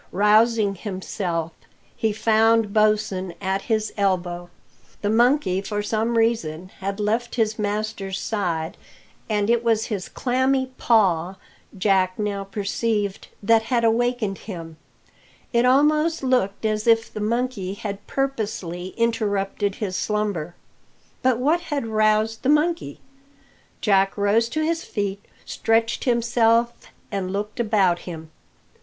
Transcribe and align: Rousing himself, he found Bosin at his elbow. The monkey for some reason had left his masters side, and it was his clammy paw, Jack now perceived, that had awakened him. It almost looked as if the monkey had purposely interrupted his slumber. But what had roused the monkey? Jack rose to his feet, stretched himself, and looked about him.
Rousing 0.11 0.73
himself, 0.73 1.51
he 1.95 2.11
found 2.11 2.73
Bosin 2.73 3.35
at 3.39 3.61
his 3.61 3.93
elbow. 3.95 4.49
The 5.03 5.11
monkey 5.11 5.61
for 5.61 5.83
some 5.83 6.17
reason 6.17 6.69
had 6.79 6.99
left 6.99 7.35
his 7.35 7.59
masters 7.59 8.19
side, 8.19 8.77
and 9.29 9.47
it 9.47 9.63
was 9.63 9.85
his 9.93 10.09
clammy 10.09 10.71
paw, 10.79 11.35
Jack 11.77 12.17
now 12.17 12.43
perceived, 12.43 13.27
that 13.43 13.61
had 13.61 13.83
awakened 13.83 14.39
him. 14.39 14.77
It 15.53 15.65
almost 15.65 16.23
looked 16.23 16.65
as 16.65 16.87
if 16.87 17.13
the 17.13 17.19
monkey 17.19 17.75
had 17.75 18.07
purposely 18.07 18.95
interrupted 18.97 19.75
his 19.75 19.95
slumber. 19.95 20.55
But 21.21 21.37
what 21.37 21.59
had 21.61 21.85
roused 21.85 22.41
the 22.41 22.49
monkey? 22.49 22.99
Jack 23.81 24.17
rose 24.17 24.49
to 24.49 24.65
his 24.65 24.83
feet, 24.83 25.23
stretched 25.45 26.05
himself, 26.05 26.73
and 27.11 27.31
looked 27.31 27.59
about 27.59 27.99
him. 27.99 28.31